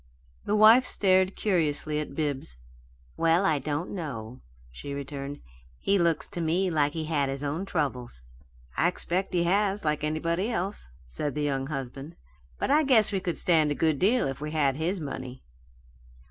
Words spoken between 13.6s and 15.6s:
a good deal if we had his money."